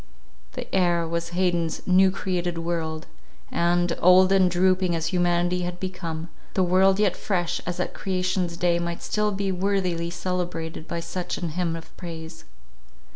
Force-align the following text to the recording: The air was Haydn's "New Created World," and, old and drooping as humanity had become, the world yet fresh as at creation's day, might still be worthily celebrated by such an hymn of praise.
The 0.53 0.65
air 0.73 1.07
was 1.07 1.29
Haydn's 1.29 1.83
"New 1.85 2.09
Created 2.09 2.57
World," 2.57 3.05
and, 3.51 3.95
old 4.01 4.31
and 4.31 4.49
drooping 4.49 4.95
as 4.95 5.13
humanity 5.13 5.61
had 5.61 5.79
become, 5.79 6.29
the 6.55 6.63
world 6.63 6.99
yet 6.99 7.15
fresh 7.15 7.61
as 7.67 7.79
at 7.79 7.93
creation's 7.93 8.57
day, 8.57 8.79
might 8.79 9.03
still 9.03 9.31
be 9.31 9.51
worthily 9.51 10.09
celebrated 10.09 10.87
by 10.87 11.01
such 11.01 11.37
an 11.37 11.49
hymn 11.49 11.75
of 11.75 11.95
praise. 11.97 12.45